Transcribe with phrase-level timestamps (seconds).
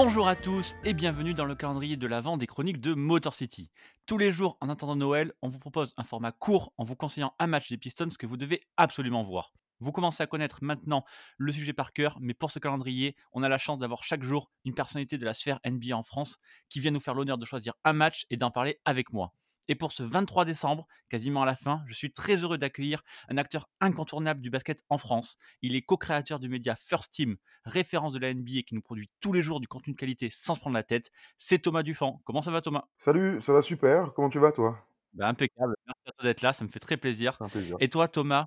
[0.00, 3.68] Bonjour à tous et bienvenue dans le calendrier de l'Avent des chroniques de Motor City.
[4.06, 7.34] Tous les jours, en attendant Noël, on vous propose un format court en vous conseillant
[7.40, 9.52] un match des Pistons que vous devez absolument voir.
[9.80, 11.04] Vous commencez à connaître maintenant
[11.36, 14.52] le sujet par cœur, mais pour ce calendrier, on a la chance d'avoir chaque jour
[14.64, 16.38] une personnalité de la sphère NBA en France
[16.68, 19.34] qui vient nous faire l'honneur de choisir un match et d'en parler avec moi.
[19.68, 23.36] Et pour ce 23 décembre, quasiment à la fin, je suis très heureux d'accueillir un
[23.36, 25.36] acteur incontournable du basket en France.
[25.62, 29.32] Il est co-créateur du média First Team, référence de la NBA qui nous produit tous
[29.32, 31.10] les jours du contenu de qualité sans se prendre la tête.
[31.38, 32.20] C'est Thomas Dufan.
[32.24, 32.84] Comment ça va Thomas?
[32.98, 34.12] Salut, ça va super.
[34.14, 34.78] Comment tu vas toi?
[35.14, 35.74] Bah, Impeccable.
[35.86, 37.36] Merci à toi d'être là, ça me fait très plaisir.
[37.40, 37.76] Un plaisir.
[37.80, 38.46] Et toi Thomas,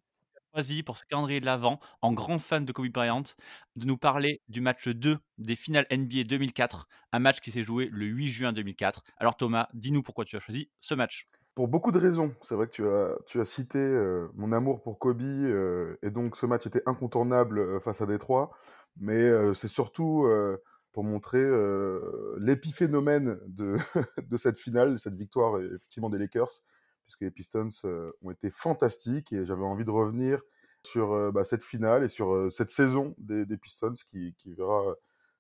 [0.54, 3.24] choisi pour ce calendrier de l'Avent, en grand fan de Kobe Bryant,
[3.76, 7.90] de nous parler du match 2 des finales NBA 2004, un match qui s'est joué
[7.92, 9.04] le 8 juin 2004.
[9.18, 11.28] Alors Thomas, dis-nous pourquoi tu as choisi ce match.
[11.56, 12.34] Pour beaucoup de raisons.
[12.42, 16.10] C'est vrai que tu as, tu as cité euh, mon amour pour Kobe, euh, et
[16.10, 18.52] donc ce match était incontournable euh, face à Détroit,
[18.98, 20.28] mais c'est surtout
[20.92, 21.42] pour montrer
[22.38, 23.78] l'épiphénomène de,
[24.30, 26.50] de cette finale, cette victoire effectivement des Lakers,
[27.12, 27.70] puisque les Pistons
[28.22, 30.42] ont été fantastiques et j'avais envie de revenir
[30.84, 34.96] sur bah, cette finale et sur cette saison des, Pistons qui, verra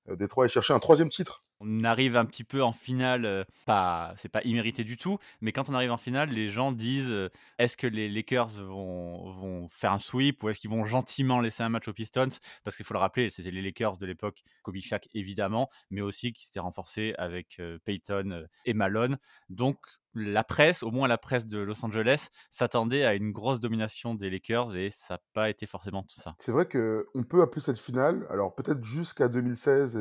[0.09, 4.13] Détroit aller chercher un troisième titre on arrive un petit peu en finale, euh, pas,
[4.17, 7.29] c'est pas immérité du tout, mais quand on arrive en finale, les gens disent euh,
[7.59, 11.69] est-ce que les Lakers vont, faire un sweep ou est-ce qu'ils vont gentiment laisser un
[11.69, 12.29] match aux Pistons?
[12.63, 16.33] Parce qu'il faut le rappeler, c'était les Lakers de l'époque, Kobe Shaq évidemment, mais aussi
[16.33, 19.17] qui s'étaient renforcés avec euh, Peyton et Malone.
[19.49, 19.77] Donc
[20.13, 24.29] la presse, au moins la presse de Los Angeles, s'attendait à une grosse domination des
[24.29, 26.35] Lakers et ça n'a pas été forcément tout ça.
[26.39, 29.97] C'est vrai qu'on peut appeler cette finale, alors peut-être jusqu'à 2016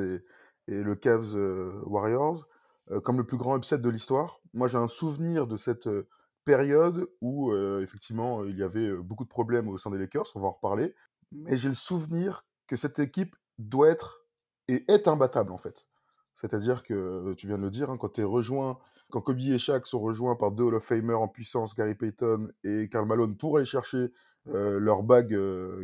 [0.69, 2.47] et le Cavs euh, Warriors
[2.91, 4.41] euh, comme le plus grand upset de l'histoire.
[4.53, 6.09] Moi, j'ai un souvenir de cette euh,
[6.45, 10.49] période où effectivement il y avait beaucoup de problèmes au sein des Lakers, on va
[10.49, 10.95] en reparler,
[11.31, 14.25] mais j'ai le souvenir que cette équipe doit être
[14.67, 15.87] et est imbattable en fait.
[16.35, 18.79] C'est-à-dire que tu viens de le dire, hein, quand tu es rejoint,
[19.11, 22.49] quand Kobe et Shaq sont rejoints par deux Hall of Famer en puissance, Gary Payton
[22.65, 24.13] et Karl Malone, pour aller chercher
[24.47, 25.37] leur bague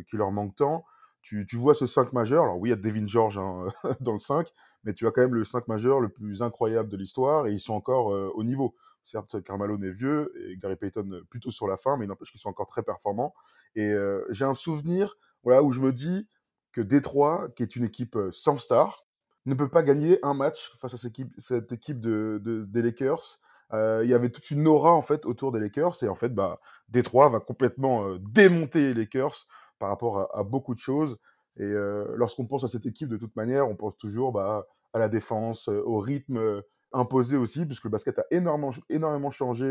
[0.09, 0.83] qui leur manque tant,
[1.21, 2.43] tu, vois ce 5 majeur.
[2.43, 3.67] Alors oui, il y a Devin George hein,
[3.99, 4.47] dans le 5,
[4.83, 7.59] mais tu as quand même le 5 majeur le plus incroyable de l'histoire et ils
[7.59, 8.75] sont encore euh, au niveau.
[9.03, 12.31] Certes, Carmelo est vieux et Gary Payton euh, plutôt sur la fin, mais il n'empêche
[12.31, 13.33] qu'ils sont encore très performants.
[13.75, 16.27] Et euh, j'ai un souvenir voilà, où je me dis
[16.71, 19.03] que Détroit, qui est une équipe sans star,
[19.49, 23.39] ne peut pas gagner un match face à cette équipe, de, des Lakers.
[23.73, 26.59] il y avait toute une aura en fait autour des Lakers et en fait bah
[26.89, 29.47] Détroit va complètement démonter les Lakers
[29.79, 31.17] par rapport à, beaucoup de choses.
[31.57, 34.99] Et euh, lorsqu'on pense à cette équipe, de toute manière, on pense toujours bah, à
[34.99, 36.61] la défense, euh, au rythme euh,
[36.93, 39.67] imposé aussi, puisque le basket a énormément, énormément changé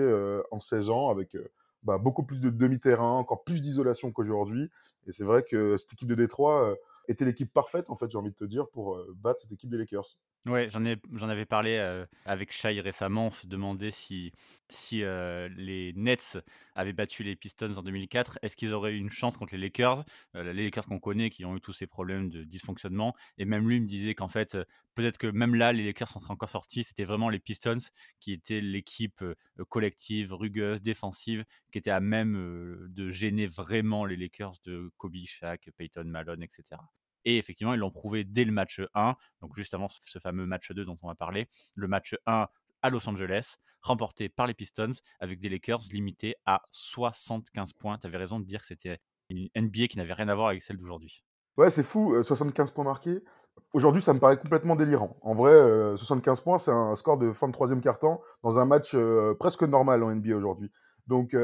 [0.51, 1.35] en 16 ans, avec
[1.83, 4.71] bah, beaucoup plus de demi-terrain, encore plus d'isolation qu'aujourd'hui.
[5.07, 6.77] Et c'est vrai que cette équipe de Détroit
[7.09, 9.79] était l'équipe parfaite, en fait, j'ai envie de te dire, pour battre cette équipe des
[9.79, 10.17] Lakers.
[10.47, 11.77] Ouais, j'en ai j'en avais parlé,
[12.25, 13.27] avec Shai récemment.
[13.27, 14.31] On se demandait si
[14.69, 16.39] si, les Nets
[16.77, 20.05] avaient battu les Pistons en 2004, est-ce qu'ils auraient eu une chance contre les Lakers?
[20.35, 23.81] les Lakers qu'on connaît, qui ont eu tous ces problèmes de dysfonctionnement et même lui
[23.81, 24.57] me disait qu'en fait,
[24.95, 27.79] peut-être que même là, les Lakers sont encore sortis, c'était vraiment les Pistons
[28.21, 29.25] qui étaient l'équipe,
[29.69, 35.71] collective, rugueuse, défensive, qui était à même, de gêner vraiment les Lakers de Kobe, Shaq,
[35.77, 36.81] Peyton, Malone etc.
[37.27, 40.71] Et effectivement, ils l'ont prouvé dès le match 1, donc juste avant ce fameux match
[40.71, 41.49] 2 dont on va parler.
[41.75, 42.47] Le match 1
[42.83, 47.99] à Los Angeles, remporté par les Pistons, avec des Lakers limités à 75 points.
[47.99, 48.99] Tu avais raison de dire que c'était
[49.29, 51.25] une NBA qui n'avait rien à voir avec celle d'aujourd'hui.
[51.57, 53.25] Ouais, c'est fou, 75 euh, points marqués.
[53.73, 55.17] Aujourd'hui, ça me paraît complètement délirant.
[55.23, 58.67] En vrai, 75 euh, points, c'est un score de fin de troisième quart-temps dans un
[58.67, 60.71] match euh, presque normal en NBA aujourd'hui.
[61.07, 61.35] Donc,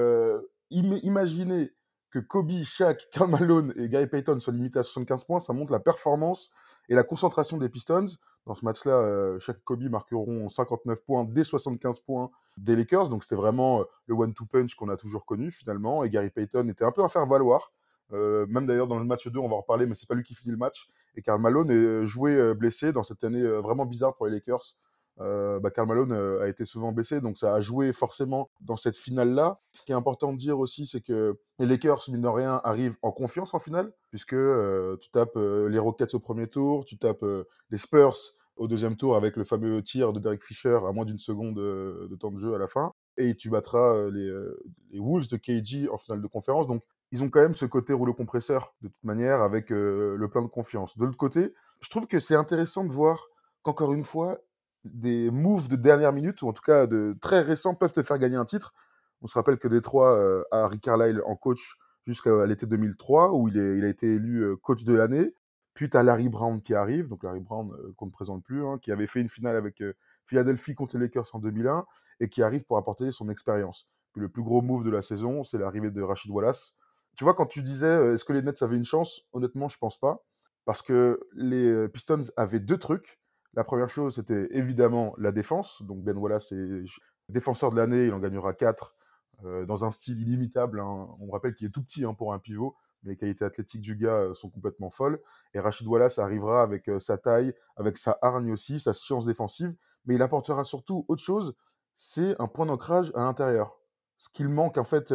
[0.71, 1.71] imaginez
[2.13, 5.81] que Kobe, Shaq, Malone et Gary Payton soient limités à 75 points, ça montre la
[5.81, 6.51] performance
[6.89, 8.07] et la concentration des Pistons.
[8.47, 13.09] Dans ce match-là, euh, Shaq et Kobe marqueront 59 points dès 75 points des Lakers.
[13.09, 16.05] Donc c'était vraiment euh, le one-two punch qu'on a toujours connu finalement.
[16.05, 17.73] Et Gary Payton était un peu à faire valoir.
[18.13, 20.25] Euh, même d'ailleurs dans le match 2, on va en reparler, mais c'est pas lui
[20.25, 20.89] qui finit le match.
[21.15, 24.75] Et Karl Malone est joué blessé dans cette année vraiment bizarre pour les Lakers
[25.21, 28.77] euh, bah, Karl Malone euh, a été souvent blessé, donc ça a joué forcément dans
[28.77, 29.61] cette finale-là.
[29.73, 32.97] Ce qui est important de dire aussi, c'est que les Lakers, mine de rien, arrivent
[33.03, 36.99] en confiance en finale, puisque euh, tu tapes euh, les Rockets au premier tour, tu
[36.99, 37.25] tapes
[37.71, 38.17] les Spurs
[38.57, 42.17] au deuxième tour avec le fameux tir de Derek Fisher à moins d'une seconde de
[42.17, 44.31] temps de jeu à la fin, et tu battras les,
[44.91, 46.67] les Wolves de KG en finale de conférence.
[46.67, 46.83] Donc
[47.13, 50.49] ils ont quand même ce côté rouleau compresseur, de toute manière, avec le plein de
[50.49, 50.99] confiance.
[50.99, 53.27] De l'autre côté, je trouve que c'est intéressant de voir
[53.63, 54.39] qu'encore une fois,
[54.85, 58.19] des moves de dernière minute, ou en tout cas de très récents, peuvent te faire
[58.19, 58.73] gagner un titre.
[59.21, 61.77] On se rappelle que Détroit euh, a Rick Carlisle en coach
[62.07, 65.35] jusqu'à l'été 2003, où il, il a été élu euh, coach de l'année.
[65.75, 68.79] Puis tu as Larry Brown qui arrive, donc Larry Brown qu'on ne présente plus, hein,
[68.79, 69.83] qui avait fait une finale avec
[70.27, 71.87] Philadelphie contre les Lakers en 2001
[72.21, 73.89] et qui arrive pour apporter son expérience.
[74.13, 76.75] Puis le plus gros move de la saison, c'est l'arrivée de Rachid Wallace.
[77.17, 79.99] Tu vois, quand tu disais est-ce que les Nets avaient une chance, honnêtement, je pense
[79.99, 80.23] pas.
[80.67, 83.22] Parce que les Pistons avaient deux trucs.
[83.55, 85.83] La première chose, c'était évidemment la défense.
[85.83, 86.85] Donc Ben Wallace est
[87.29, 88.95] défenseur de l'année, il en gagnera 4
[89.67, 90.81] dans un style illimitable.
[90.81, 91.09] Hein.
[91.21, 93.97] On rappelle qu'il est tout petit hein, pour un pivot, mais les qualités athlétiques du
[93.97, 95.21] gars sont complètement folles.
[95.53, 99.75] Et Rachid Wallace arrivera avec sa taille, avec sa hargne aussi, sa science défensive,
[100.07, 101.55] mais il apportera surtout autre chose,
[101.97, 103.81] c'est un point d'ancrage à l'intérieur.
[104.17, 105.13] Ce qu'il manque en fait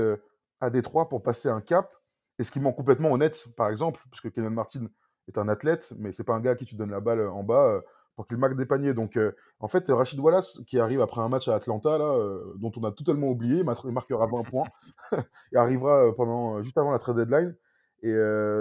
[0.59, 1.93] à Détroit pour passer un cap,
[2.37, 4.87] et ce qui manque complètement honnête, par exemple, parce que Kenan Martin
[5.27, 7.81] est un athlète, mais c'est pas un gars qui tu donne la balle en bas
[8.17, 8.93] pour qu'il marque des paniers.
[8.95, 9.17] Donc,
[9.59, 12.17] en fait, Rachid Wallace, qui arrive après un match à Atlanta, là,
[12.55, 14.67] dont on a totalement oublié, il marquera 20 points,
[15.53, 17.55] et arrivera pendant, juste avant la trade deadline.
[18.01, 18.15] Et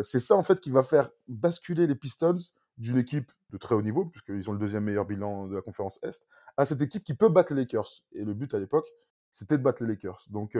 [0.05, 2.37] c'est ça, en fait, qui va faire basculer les Pistons
[2.77, 5.99] d'une équipe de très haut niveau, puisqu'ils ont le deuxième meilleur bilan de la conférence
[6.03, 6.27] Est,
[6.59, 8.03] à cette équipe qui peut battre les Lakers.
[8.13, 8.87] Et le but à l'époque,
[9.33, 10.21] c'était de battre les Lakers.
[10.29, 10.59] Donc,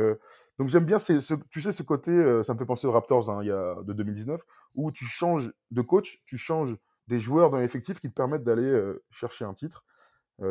[0.59, 3.41] donc j'aime bien, ce, tu sais, ce côté, ça me fait penser aux Raptors hein,
[3.43, 4.41] il y a, de 2019,
[4.75, 8.81] où tu changes de coach, tu changes des joueurs dans l'effectif qui te permettent d'aller
[9.11, 9.85] chercher un titre.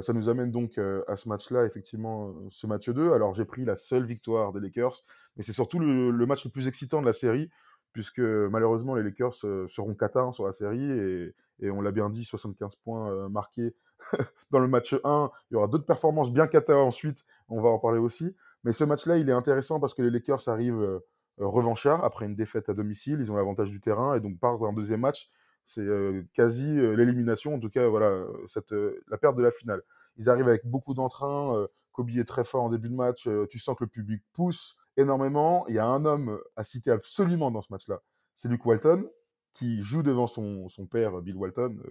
[0.02, 3.14] ça nous amène donc à ce match-là, effectivement, ce match 2.
[3.14, 5.04] Alors j'ai pris la seule victoire des Lakers,
[5.36, 7.50] mais c'est surtout le, match le plus excitant de la série,
[7.92, 12.76] puisque malheureusement les Lakers seront catins sur la série, et, on l'a bien dit, 75
[12.78, 13.76] points marqués
[14.52, 15.32] dans le match 1.
[15.52, 18.36] Il y aura d'autres performances bien cata ensuite, on va en parler aussi.
[18.64, 21.02] Mais ce match-là, il est intéressant parce que les Lakers arrivent
[21.38, 24.74] revanchards après une défaite à domicile, ils ont l'avantage du terrain, et donc partent un
[24.74, 25.30] deuxième match
[25.66, 25.88] c'est
[26.34, 28.74] quasi l'élimination, en tout cas, voilà, cette,
[29.08, 29.82] la perte de la finale.
[30.18, 31.68] Ils arrivent avec beaucoup d'entrain.
[31.92, 33.28] Kobe est très fort en début de match.
[33.50, 35.66] tu sens que le public pousse énormément.
[35.68, 38.02] Il y a un homme à citer absolument dans ce match-là.
[38.36, 39.10] C'est Luke Walton,
[39.54, 41.82] qui joue devant son, son père, Bill Walton,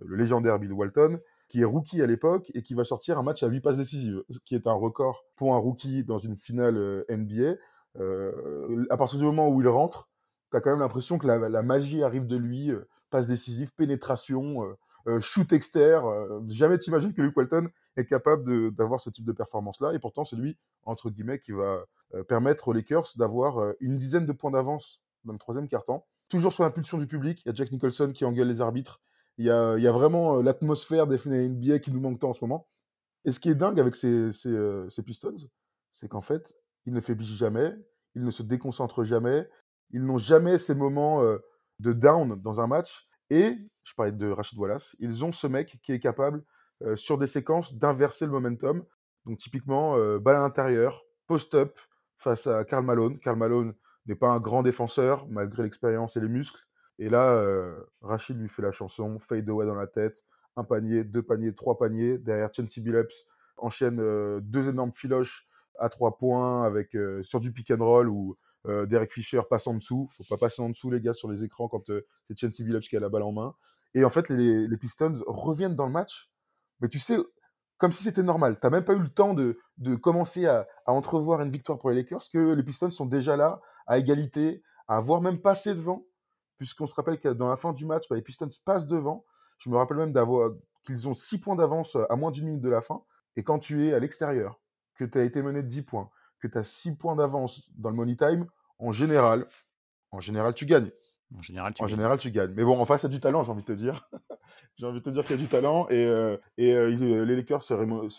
[0.00, 3.42] le légendaire Bill Walton, qui est rookie à l'époque et qui va sortir un match
[3.42, 7.56] à 8 passes décisives, qui est un record pour un rookie dans une finale NBA.
[8.90, 10.08] à partir du moment où il rentre,
[10.50, 12.70] tu as quand même l'impression que la, magie arrive de lui
[13.10, 14.76] passe décisive, pénétration, euh,
[15.06, 16.06] euh, shoot externe.
[16.06, 19.92] Euh, jamais t'imagines que Luke Walton est capable d'avoir ce type de performance-là.
[19.94, 21.84] Et pourtant, c'est lui, entre guillemets, qui va
[22.26, 26.06] permettre aux Lakers d'avoir une dizaine de points d'avance dans le troisième quart-temps.
[26.28, 27.42] Toujours sous l'impulsion du public.
[27.44, 29.00] Il y a Jack Nicholson qui engueule les arbitres.
[29.36, 32.32] Il y a, il y a vraiment l'atmosphère des NBA qui nous manque tant en
[32.32, 32.68] ce moment.
[33.24, 34.56] Et ce qui est dingue avec ces, ces,
[34.88, 35.36] ces Pistons,
[35.92, 36.54] c'est qu'en fait,
[36.86, 37.74] ils ne faiblissent jamais,
[38.14, 39.48] ils ne se déconcentrent jamais,
[39.90, 41.22] ils n'ont jamais ces moments
[41.78, 43.08] de down dans un match.
[43.30, 46.44] Et, je parlais de Rachid Wallace, ils ont ce mec qui est capable,
[46.82, 48.84] euh, sur des séquences, d'inverser le momentum.
[49.26, 51.78] Donc, typiquement, euh, balle à l'intérieur, post-up
[52.16, 53.18] face à Karl Malone.
[53.18, 53.74] Karl Malone
[54.06, 56.64] n'est pas un grand défenseur, malgré l'expérience et les muscles.
[56.98, 60.24] Et là, euh, Rachid lui fait la chanson, fade away dans la tête,
[60.56, 62.18] un panier, deux paniers, trois paniers.
[62.18, 63.24] Derrière, Chelsea Billups
[63.56, 65.48] enchaîne deux énormes filoches
[65.78, 68.08] à trois points avec, sur du pick and roll
[68.68, 70.10] euh, Derek Fisher passe en dessous.
[70.16, 72.88] Faut pas passer en dessous, les gars, sur les écrans quand euh, c'est Chelsea Billups
[72.88, 73.54] qui a la balle en main.
[73.94, 76.30] Et en fait, les, Pistons reviennent dans le match.
[76.80, 77.16] Mais tu sais,
[77.78, 78.58] comme si c'était normal.
[78.60, 79.58] T'as même pas eu le temps de,
[79.96, 83.98] commencer à, entrevoir une victoire pour les Lakers, que les Pistons sont déjà là, à
[83.98, 86.04] égalité, à avoir même passé devant.
[86.58, 89.24] Puisqu'on se rappelle que dans la fin du match, bah, les Pistons passent devant.
[89.58, 90.52] Je me rappelle même d'avoir
[90.84, 93.02] qu'ils ont 6 points d'avance à moins d'une minute de la fin.
[93.36, 94.60] Et quand tu es à l'extérieur,
[94.96, 96.10] que tu as été mené de 10 points,
[96.40, 98.46] que tu as 6 points d'avance dans le money time,
[98.78, 99.46] en général,
[100.10, 100.90] en général, tu gagnes.
[101.36, 101.96] En général, tu, en gagnes.
[101.96, 102.52] Général, tu gagnes.
[102.54, 104.08] Mais bon, en face, il y a du talent, j'ai envie de te dire.
[104.76, 105.86] j'ai envie de te dire qu'il y a du talent.
[105.90, 107.74] Et, euh, et euh, les Lakers se,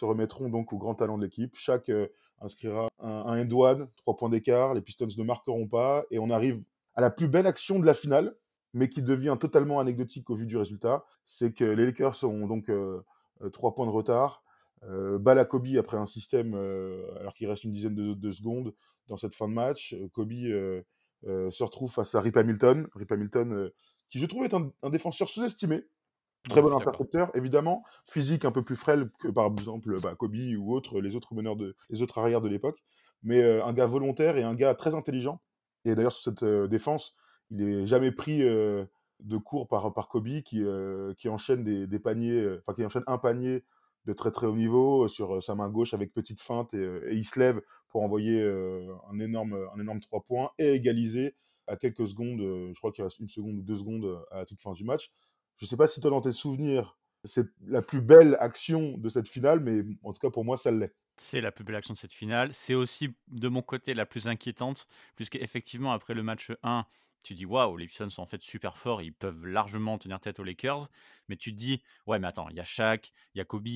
[0.05, 1.55] remettront donc au grand talent de l'équipe.
[1.55, 2.07] Chaque euh,
[2.39, 4.73] inscrira un, un end one, trois points d'écart.
[4.73, 6.03] Les Pistons ne marqueront pas.
[6.11, 6.61] Et on arrive
[6.93, 8.35] à la plus belle action de la finale,
[8.73, 11.03] mais qui devient totalement anecdotique au vu du résultat.
[11.25, 12.69] C'est que les Lakers ont donc
[13.53, 14.43] trois points de retard.
[14.83, 16.55] balle à Kobe après un système,
[17.19, 18.73] alors qu'il reste une dizaine de secondes
[19.09, 19.95] dans cette fin de match.
[20.13, 22.87] Kobe se retrouve face à Rip Hamilton.
[22.95, 23.69] Rip Hamilton,
[24.09, 25.81] qui je trouve est un, défenseur sous-estimé.
[26.47, 27.83] Très bon intercepteur, évidemment.
[28.05, 31.57] Physique un peu plus frêle que par exemple bah, Kobe ou autres, les autres meneurs
[31.57, 32.79] de, les autres arrières de l'époque.
[33.23, 35.41] Mais un gars volontaire et un gars très intelligent.
[35.83, 37.15] Et d'ailleurs, sur cette défense,
[37.51, 40.63] il n'est jamais pris de cours par, par Kobe qui,
[41.17, 43.65] qui enchaîne des, des paniers, enfin qui enchaîne un panier
[44.05, 47.39] de très très haut niveau sur sa main gauche avec petite feinte et, il se
[47.39, 48.41] lève pour envoyer
[49.11, 51.35] un énorme un énorme 3 points et égaliser
[51.67, 54.59] à quelques secondes, je crois qu'il reste une seconde ou deux secondes à la toute
[54.59, 55.11] fin du match.
[55.57, 59.09] Je ne sais pas si toi dans tes souvenirs, c'est la plus belle action de
[59.09, 60.95] cette finale, mais en tout cas pour moi ça l'est.
[61.17, 62.51] C'est la plus belle action de cette finale.
[62.53, 66.85] C'est aussi de mon côté la plus inquiétante, puisque effectivement après le match 1,
[67.23, 70.39] tu dis: «Waouh, les Pistons sont en fait super forts, ils peuvent largement tenir tête
[70.39, 70.89] aux Lakers».
[71.27, 73.67] Mais tu te dis: «Ouais, mais attends, il y a Shaq, il y a Kobe,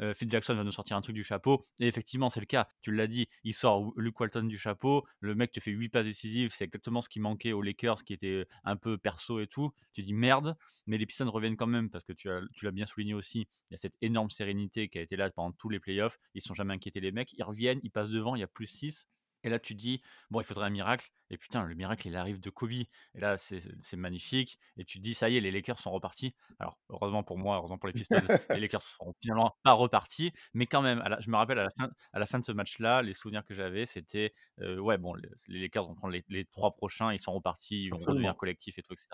[0.00, 2.68] heu, Phil Jackson va nous sortir un truc du chapeau» et effectivement, c'est le cas.
[2.82, 6.06] Tu l'as dit, il sort Luke Walton du chapeau, le mec te fait 8 passes
[6.06, 9.72] décisives, c'est exactement ce qui manquait aux Lakers qui étaient un peu perso et tout.
[9.92, 12.70] Tu dis: «Merde», mais les Pistons reviennent quand même parce que tu as tu l'as
[12.72, 15.68] bien souligné aussi, il y a cette énorme sérénité qui a été là pendant tous
[15.68, 16.18] les playoffs.
[16.34, 18.66] Ils sont jamais inquiétés les mecs, ils reviennent, ils passent devant, il y a plus
[18.66, 19.06] 6
[19.46, 21.08] et là, tu te dis, bon, il faudrait un miracle.
[21.30, 22.72] Et putain, le miracle, il arrive de Kobe.
[22.72, 24.58] Et là, c'est magnifique.
[24.76, 26.34] Et tu te dis, ça y est, les Lakers sont repartis.
[26.58, 28.16] Alors, heureusement pour moi, heureusement pour les Pistons,
[28.50, 30.32] les Lakers sont finalement pas repartis.
[30.52, 33.02] Mais quand même, je me rappelle à la fin, à la fin de ce match-là,
[33.02, 37.12] les souvenirs que j'avais, c'était, euh, ouais, bon, les, Lakers vont prendre les, trois prochains,
[37.12, 39.08] ils sont repartis, ils vont redevenir collectif et tout, etc.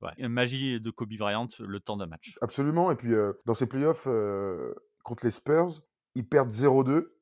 [0.00, 2.34] Ouais, magie de Kobe Bryant, le temps d'un match.
[2.40, 2.90] Absolument.
[2.90, 5.82] Et puis, euh, dans ces playoffs euh, contre les Spurs,
[6.16, 7.12] ils perdent 0-2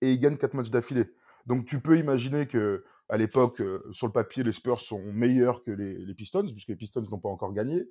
[0.00, 1.06] et ils gagnent 4 matchs d'affilée.
[1.46, 5.62] Donc tu peux imaginer que à l'époque, euh, sur le papier, les Spurs sont meilleurs
[5.62, 7.86] que les, Pistons, puisque les Pistons n'ont pas encore gagné,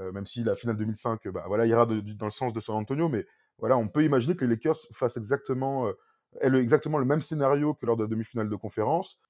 [0.00, 3.10] euh, même si la finale 2005 bah, voilà, ira dans le sens de San Antonio,
[3.10, 3.26] mais
[3.58, 7.84] voilà, on peut imaginer que les Lakers fassent exactement, euh, exactement le même scénario que
[7.84, 9.20] lors de la demi-finale de conférence,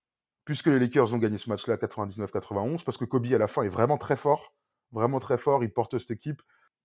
[0.45, 3.69] puisque les Lakers ont gagné ce match-là 99-91, parce que Kobe à la fin est
[3.69, 4.55] vraiment très fort,
[4.93, 6.41] vraiment très fort, il porte cette équipe.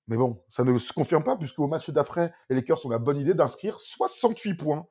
[0.08, 2.98] Mais bon, ça ne se confirme pas, puisque au match d'après, les Lakers ont la
[2.98, 4.88] bonne idée d'inscrire 68 points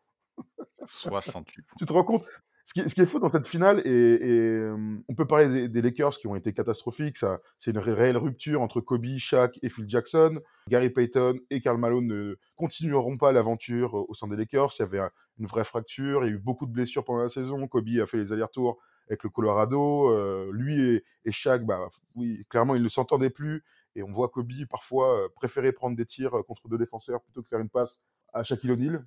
[0.87, 2.25] 68 Tu te rends compte?
[2.67, 4.69] Ce qui, est fou dans cette finale, et,
[5.09, 7.17] on peut parler des, Lakers qui ont été catastrophiques,
[7.61, 10.41] c'est une réelle rupture entre Kobe, Shaq et Phil Jackson.
[10.69, 14.73] Gary Payton et Karl Malone ne continueront pas l'aventure au sein des Lakers.
[14.79, 15.01] Il y avait
[15.39, 17.69] une vraie fracture, il y a eu beaucoup de blessures pendant la saison.
[17.69, 18.79] Kobe a fait les allers-retours
[19.09, 20.51] avec le Colorado.
[20.51, 23.63] lui et, Shaq, bah, oui, clairement, ils ne s'entendaient plus.
[23.95, 27.61] Et on voit Kobe parfois préférer prendre des tirs contre deux défenseurs plutôt que faire
[27.61, 28.01] une passe
[28.33, 29.07] à Shaquille O'Neal.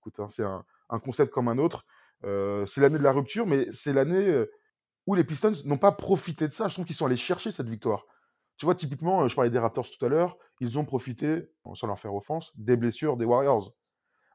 [0.00, 1.84] Écoute, hein, c'est un, concept comme un autre.
[2.24, 4.50] Euh, c'est l'année de la rupture, mais c'est l'année euh,
[5.06, 6.68] où les Pistons n'ont pas profité de ça.
[6.68, 8.06] Je trouve qu'ils sont allés chercher cette victoire.
[8.56, 11.86] Tu vois, typiquement, euh, je parlais des Raptors tout à l'heure, ils ont profité, sans
[11.86, 13.74] leur faire offense, des blessures des Warriors.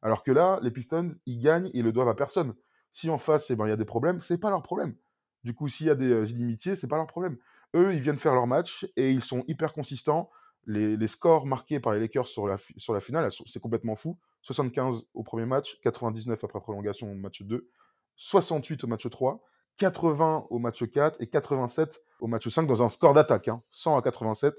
[0.04, 2.54] Alors que là, les Pistons, ils gagnent, ils le doivent à personne.
[2.94, 4.96] Si en face, eh ben, il y a des problèmes, c'est pas leur problème.
[5.44, 7.38] Du coup, s'il y a des inimitiés, c'est pas leur problème.
[7.76, 10.30] Eux, ils viennent faire leur match et ils sont hyper consistants.
[10.68, 14.18] Les, scores marqués par les Lakers sur la, sur la finale, c'est complètement fou.
[14.46, 17.68] 75 au premier match, 99 après prolongation au match 2,
[18.16, 19.44] 68 au match 3,
[19.78, 23.50] 80 au match 4 et 87 au match 5 dans un score d'attaque.
[23.72, 24.00] 100 hein.
[24.00, 24.54] à 87.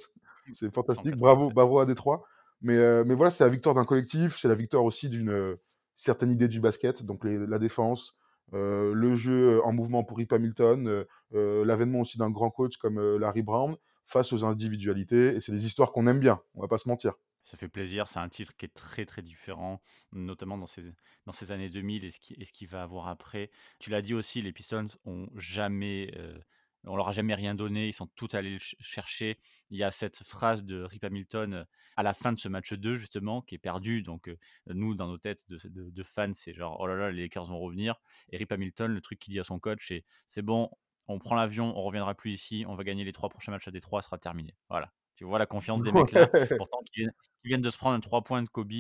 [0.55, 1.17] C'est fantastique.
[1.17, 2.25] Bravo, bravo à Détroit.
[2.63, 5.61] Mais, euh, mais voilà, c'est la victoire d'un collectif, c'est la victoire aussi d'une euh,
[5.95, 8.17] certaine idée du basket, donc la défense,
[8.55, 13.43] euh, le jeu en mouvement pour Rip Hamilton, l'avènement aussi d'un grand coach comme Larry
[13.43, 15.37] Brown face aux individualités.
[15.37, 17.15] Et c'est des histoires qu'on aime bien, on va pas se mentir.
[17.47, 20.93] Ça fait plaisir, c'est un titre qui est très très différent, notamment dans ces,
[21.27, 23.51] dans ces années 2000 et ce qu'il qui va avoir après.
[23.79, 26.37] Tu l'as dit aussi, les Pistons ont jamais, euh,
[26.83, 29.39] on leur a jamais rien donné, ils sont tout allés chercher.
[29.71, 31.65] Il y a cette phrase de Rip Hamilton euh,
[31.97, 34.03] à la fin de ce match 2 justement, qui est perdu.
[34.03, 34.37] Donc euh,
[34.67, 37.61] nous, dans nos têtes de, de, fans, c'est genre, oh là là, les Lakers vont
[37.61, 37.95] revenir.
[38.31, 40.69] Et Rip Hamilton, le truc qu'il dit à son coach, c'est, c'est bon,
[41.07, 43.71] on prend l'avion, on reviendra plus ici, on va gagner les trois prochains matchs à
[43.71, 44.57] Détroit, sera terminé.
[44.69, 44.93] Voilà.
[45.17, 46.27] Tu vois la confiance des mecs là,
[46.59, 47.07] pourtant qui
[47.45, 48.73] viennent, de se prendre un 3 points de Kobe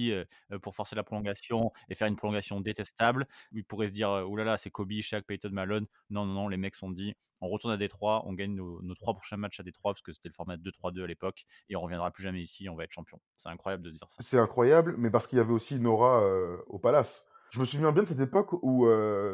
[0.63, 3.27] pour forcer la prolongation et faire une prolongation détestable.
[3.53, 5.87] Ils pourraient se dire oulala, c'est Kobe, Shaq, Peyton, Malone.
[6.11, 9.15] Non, non, non, les mecs sont dit on retourne à Détroit, on gagne nos, trois
[9.15, 12.11] prochains matchs à Détroit parce que c'était le format 2-3-2 à l'époque et on reviendra
[12.11, 13.21] plus jamais ici, on va être champion.
[13.35, 14.23] C'est incroyable de dire ça.
[14.23, 16.23] C'est incroyable, mais parce qu'il y avait aussi une aura
[16.67, 17.27] au Palace.
[17.51, 18.89] Je me souviens bien de cette époque où,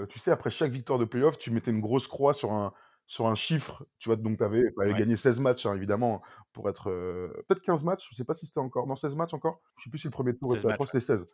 [0.08, 2.72] tu sais, après chaque victoire de playoff, tu mettais une grosse croix sur un,
[3.06, 6.84] sur un chiffre, tu vois, donc tu avais, gagné 16 matchs, hein, évidemment, pour être.
[7.46, 8.86] Peut-être 15 matchs, je sais pas si c'était encore.
[8.86, 11.00] Non, 16 matchs encore Je sais plus si le premier tour, je crois que c'était
[11.00, 11.26] 16.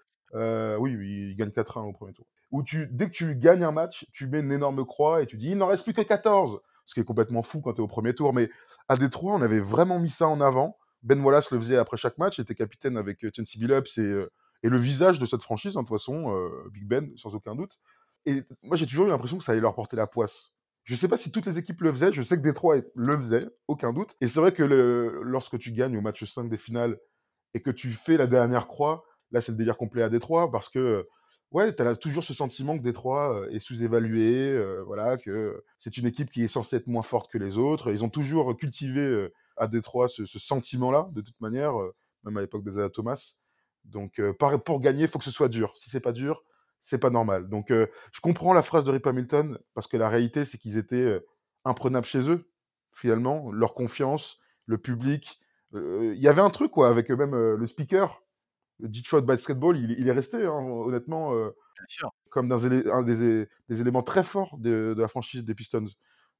[0.79, 2.27] oui, il gagne 4-1 au premier tour.
[2.51, 5.37] Où tu, dès que tu gagnes un match, tu mets une énorme croix et tu
[5.37, 6.61] dis, il n'en reste plus que 14.
[6.87, 8.33] Ce qui est complètement fou quand tu es au premier tour.
[8.33, 8.49] Mais
[8.89, 10.79] à Détroit, on avait vraiment mis ça en avant.
[11.03, 14.27] Ben Wallace le faisait après chaque match, il était capitaine avec Chauncey Billups et,
[14.63, 17.79] et le visage de cette franchise, hein, de toute façon, Big Ben, sans aucun doute.
[18.27, 20.53] Et moi, j'ai toujours eu l'impression que ça allait leur porter la poisse.
[20.89, 22.15] Je sais pas si toutes les équipes le faisaient.
[22.15, 24.17] Je sais que Détroit le faisait, aucun doute.
[24.23, 26.99] Et c'est vrai que lorsque tu gagnes au match 5 des finales
[27.53, 30.71] et que tu fais la dernière croix, là, c'est le délire complet à Détroit parce
[30.71, 31.05] que,
[31.51, 35.99] ouais, tu as toujours ce sentiment que Détroit euh, est sous-évalué, euh, voilà, que c'est
[35.99, 37.93] une équipe qui est censée être moins forte que les autres.
[37.93, 41.75] Ils ont toujours cultivé euh, à Détroit ce, sentiment-là, de toute manière,
[42.25, 43.35] même à l'époque des Thomas.
[43.85, 44.23] Donc,
[44.65, 45.75] pour gagner, il faut que ce soit dur.
[45.77, 46.45] Si c'est pas dur,
[46.89, 47.51] c'est pas normal.
[47.51, 50.79] Donc, euh, je comprends la phrase de Rip Hamilton parce que la réalité, c'est qu'ils
[50.79, 51.21] étaient euh,
[51.67, 52.51] imprenables chez eux,
[52.95, 53.53] finalement.
[53.53, 55.39] Leur confiance, le public.
[55.75, 58.23] Euh, il y avait un truc, quoi, avec même le speaker.
[58.81, 61.35] Le Detroit Basketball, il, il est resté, hein, honnêtement,
[62.31, 65.85] comme un, des, des, éléments très forts de, de, la franchise des Pistons.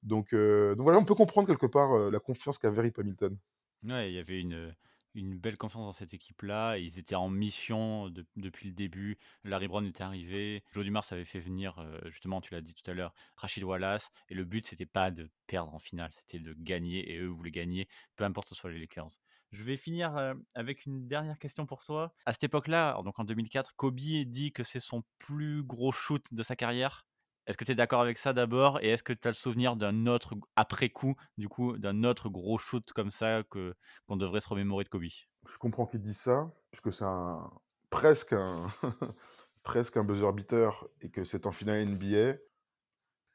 [0.03, 3.37] Donc, donc voilà, on peut comprendre quelque part la confiance qu'avait Rip Hamilton.
[3.83, 4.73] Ouais, il y avait une,
[5.19, 6.79] une belle confiance dans cette équipe-là.
[6.79, 9.19] Ils étaient en mission de- depuis le début.
[9.45, 10.63] Larry Brown était arrivé.
[10.73, 14.11] Joe Dumars avait fait venir, euh, justement, tu l'as dit tout à l'heure, Rachid Wallace.
[14.29, 17.13] Et le but, c'était pas de perdre en finale, c'était de gagner.
[17.13, 19.11] Et eux voulaient gagner, peu importe ce soit les Lakers.
[19.51, 22.15] Je vais finir euh, avec une dernière question pour toi.
[22.27, 26.43] À cette époque-là, donc en 2004, Kobe dit que c'est son plus gros shoot de
[26.43, 27.08] sa carrière?
[27.49, 29.75] Est-ce que tu es d'accord avec ça d'abord Et est-ce que tu as le souvenir
[29.77, 33.75] d'un autre, après coup, du coup, d'un autre gros shoot comme ça que
[34.07, 35.05] qu'on devrait se remémorer de Kobe?
[35.49, 37.51] Je comprends qu'il dise ça, puisque c'est un,
[37.91, 38.67] presque un,
[39.63, 42.37] presque un buzzer beater et que c'est en finale NBA.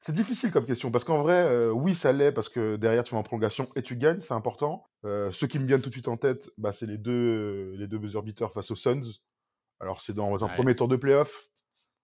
[0.01, 3.13] C'est difficile comme question, parce qu'en vrai, euh, oui, ça l'est, parce que derrière, tu
[3.15, 4.89] vas en prolongation et tu gagnes, c'est important.
[5.05, 7.87] Euh, ceux qui me viennent tout de suite en tête, bah, c'est les deux, les
[7.87, 9.03] deux buzzer beaters face aux Suns.
[9.79, 10.49] Alors, c'est dans un Ouais.
[10.49, 11.47] premier tour de playoff.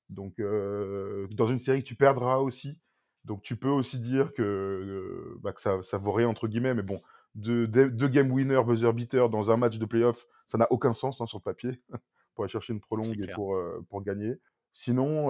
[0.10, 2.78] Donc, euh, dans une série tu perdras aussi.
[3.26, 6.74] Donc, tu peux aussi dire que, euh, bah, que ça, ça vaut rien, entre guillemets.
[6.74, 7.00] Mais bon,
[7.36, 11.22] deux, deux, game winners, buzzer beater dans un match de playoff, ça n'a aucun sens
[11.22, 11.82] hein, sur le papier
[12.34, 14.40] pour aller chercher une prolongue et pour, euh, pour gagner.
[14.74, 15.28] Sinon,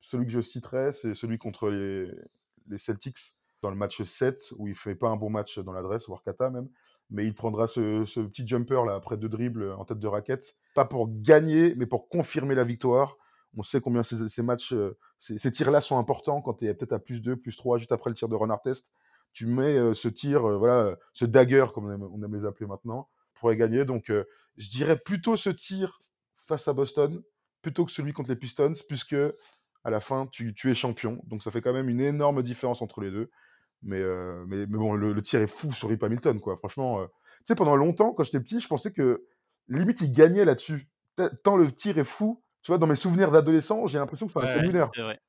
[0.00, 2.10] celui que je citerai, c'est celui contre les,
[2.68, 3.18] les Celtics
[3.62, 6.50] dans le match 7, où il fait pas un bon match dans l'adresse, voire kata
[6.50, 6.68] même.
[7.10, 10.56] Mais il prendra ce, ce petit jumper là après deux dribbles en tête de raquette,
[10.74, 13.16] pas pour gagner, mais pour confirmer la victoire.
[13.56, 16.98] On sait combien ces, matchs, euh, ces, tirs-là sont importants quand tu es peut-être à
[16.98, 18.92] plus 2, plus 3, juste après le tir de Ron Artest.
[19.32, 23.08] Tu mets euh, ce tir, euh, voilà, ce dagger, comme on aime, les appeler maintenant,
[23.34, 23.84] pour gagner.
[23.84, 24.12] Donc,
[24.56, 25.98] je dirais plutôt ce tir
[26.46, 27.22] face à Boston,
[27.62, 29.16] plutôt que celui contre les Pistons, puisque
[29.82, 31.20] à la fin, tu, es champion.
[31.26, 33.30] Donc, ça fait quand même une énorme différence entre les deux.
[33.82, 34.02] Mais,
[34.46, 36.56] mais, mais bon, le, tir est fou sur Rip Hamilton, quoi.
[36.58, 39.24] Franchement, tu sais, pendant longtemps, quand j'étais petit, je pensais que
[39.68, 40.88] limite, il gagnait là-dessus.
[41.42, 42.42] Tant le tir est fou.
[42.62, 44.90] Tu vois, dans mes souvenirs d'adolescent, j'ai l'impression que c'est un Ouais, communeur.
[44.94, 45.20] c'est vrai.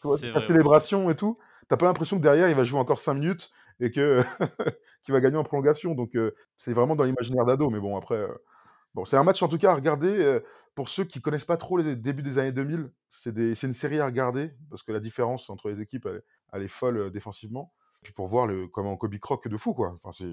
[0.00, 1.38] Tu vois, vrai célébration et tout.
[1.68, 4.22] T'as pas l'impression que derrière, il va jouer encore 5 minutes et que
[5.04, 5.94] qu'il va gagner en prolongation.
[5.94, 7.70] Donc, euh, c'est vraiment dans l'imaginaire d'ado.
[7.70, 8.28] Mais bon, après, euh,
[8.94, 10.08] bon, c'est un match en tout cas à regarder.
[10.20, 10.40] euh,
[10.74, 13.72] pour ceux qui connaissent pas trop les débuts des années 2000, c'est des- c'est une
[13.72, 17.72] série à regarder parce que la différence entre les équipes, elle, elle est folle défensivement.
[18.02, 19.92] Puis pour voir le, comment Kobe croque de fou, quoi.
[20.04, 20.26] Enfin, c'est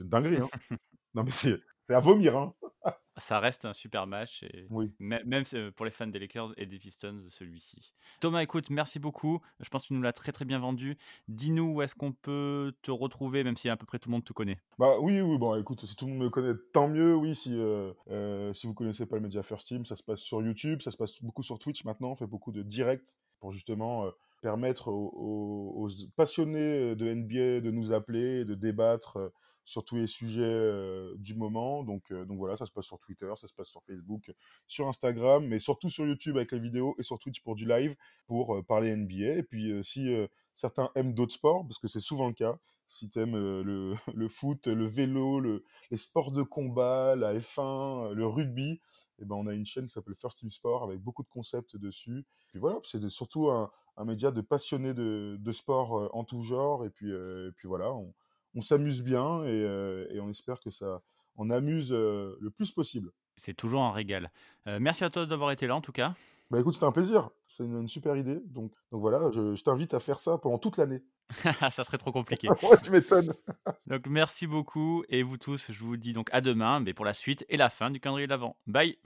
[0.00, 0.36] une dinguerie.
[0.38, 0.48] Hein.
[1.14, 2.36] non, mais c'est c'est à vomir.
[2.36, 2.54] Hein.
[3.18, 4.92] Ça reste un super match, et Oui.
[5.00, 7.92] mê- même pour les fans des Lakers et des Pistons, celui-ci.
[8.20, 9.40] Thomas, écoute, merci beaucoup.
[9.60, 10.96] Je pense que tu nous l'as très très bien vendu.
[11.28, 14.24] Dis-nous où est-ce qu'on peut te retrouver, même si à peu près tout le monde
[14.24, 14.58] te connaît.
[14.78, 17.52] Bah oui, oui, bon, écoute, si tout le monde me connaît, tant mieux, oui, si,
[17.54, 20.82] euh, euh, si vous connaissez pas le Media First Team, ça se passe sur YouTube,
[20.82, 24.10] ça se passe beaucoup sur Twitch maintenant, on fait beaucoup de directs pour justement euh,
[24.40, 29.18] permettre aux, passionnés de NBA de nous appeler, de débattre
[29.64, 30.70] sur tous les sujets
[31.16, 31.82] du moment.
[31.84, 34.32] Donc, donc voilà, ça se passe sur Twitter, ça se passe sur Facebook,
[34.66, 37.94] sur Instagram, mais surtout sur YouTube avec les vidéos et sur Twitch pour du live
[38.26, 39.38] pour parler NBA.
[39.38, 40.08] Et puis si
[40.52, 44.28] certains aiment d'autres sports, parce que c'est souvent le cas, si tu aimes le, le
[44.28, 48.80] foot, le vélo, le, les sports de combat, la F1, euh, le rugby,
[49.20, 51.76] eh ben on a une chaîne qui s'appelle First Team Sport avec beaucoup de concepts
[51.76, 52.26] dessus.
[52.48, 56.84] Puis voilà, c'est surtout un, un média de passionnés de, de sport en tout genre.
[56.86, 58.14] Et puis, euh, et puis voilà, on,
[58.54, 61.02] on s'amuse bien et, euh, et on espère que ça
[61.36, 63.10] en amuse euh, le plus possible.
[63.36, 64.32] C'est toujours un régal.
[64.66, 66.14] Merci à toi d'avoir été là en tout cas.
[66.50, 68.40] Bah écoute, c'était un plaisir, c'est une, une super idée.
[68.46, 71.02] Donc, donc voilà, je, je t'invite à faire ça pendant toute l'année.
[71.70, 72.48] Ça serait trop compliqué.
[72.62, 73.32] ouais, tu m'étonnes.
[73.86, 77.14] Donc merci beaucoup et vous tous, je vous dis donc à demain mais pour la
[77.14, 78.56] suite et la fin du calendrier d'avant.
[78.66, 78.98] Bye